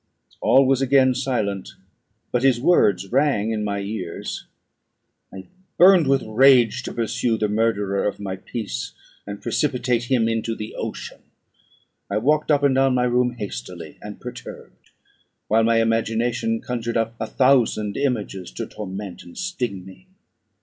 [0.41, 1.75] All was again silent;
[2.31, 4.47] but his words rung in my ears.
[5.31, 5.45] I
[5.77, 8.93] burned with rage to pursue the murderer of my peace,
[9.27, 11.19] and precipitate him into the ocean.
[12.09, 14.89] I walked up and down my room hastily and perturbed,
[15.47, 20.07] while my imagination conjured up a thousand images to torment and sting me.